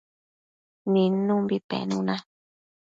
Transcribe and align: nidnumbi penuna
nidnumbi 0.91 1.57
penuna 1.69 2.15